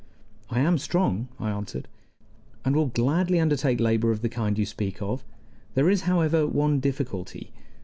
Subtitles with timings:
[0.49, 1.87] "I am strong," I answered,
[2.65, 5.23] "and will gladly undertake labor of the kind you speak of.
[5.75, 7.51] There is, however, one difficulty.